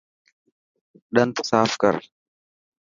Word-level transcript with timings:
ڏنت 1.15 1.35
صاف 1.49 1.71
ڪر. 1.81 1.95